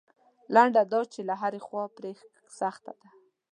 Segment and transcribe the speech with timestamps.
[0.53, 2.11] لنډه دا چې له هرې خوا پرې
[2.59, 3.09] سخته ده.